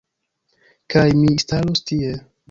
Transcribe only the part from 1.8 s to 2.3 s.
tie...